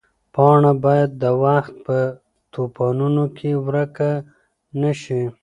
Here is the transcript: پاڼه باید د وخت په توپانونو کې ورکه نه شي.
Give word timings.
پاڼه 0.33 0.71
باید 0.85 1.11
د 1.21 1.25
وخت 1.43 1.73
په 1.85 1.97
توپانونو 2.53 3.23
کې 3.37 3.51
ورکه 3.67 4.11
نه 4.81 4.91
شي. 5.01 5.23